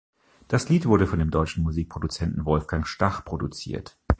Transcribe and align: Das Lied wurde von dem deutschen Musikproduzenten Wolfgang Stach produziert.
Das 0.47 0.67
Lied 0.67 0.87
wurde 0.87 1.05
von 1.05 1.19
dem 1.19 1.29
deutschen 1.29 1.61
Musikproduzenten 1.61 2.43
Wolfgang 2.43 2.87
Stach 2.87 3.23
produziert. 3.23 3.99